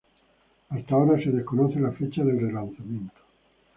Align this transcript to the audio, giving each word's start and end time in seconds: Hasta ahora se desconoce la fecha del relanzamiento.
Hasta 0.69 0.95
ahora 0.95 1.21
se 1.23 1.29
desconoce 1.29 1.79
la 1.79 1.91
fecha 1.91 2.23
del 2.23 2.41
relanzamiento. 2.41 3.21